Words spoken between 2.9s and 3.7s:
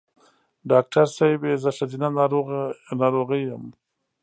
ناروغی یم